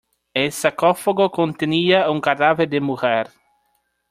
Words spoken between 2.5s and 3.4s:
de mujer.